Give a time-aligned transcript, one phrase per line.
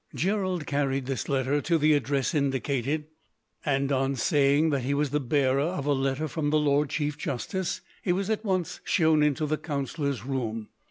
[0.15, 3.05] Gerald carried this letter to the address indicated,
[3.63, 7.19] and on saying that he was the bearer of a letter from the lord chief
[7.19, 10.69] justice, he was at once shown into the counsellor's room.